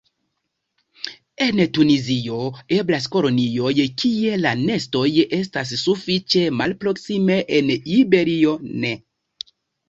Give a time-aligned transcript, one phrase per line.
[1.47, 2.37] En Tunizio
[2.77, 3.73] eblas kolonioj
[4.03, 5.05] kie la nestoj
[5.41, 8.95] estas sufiĉe malproksime; en Iberio ne.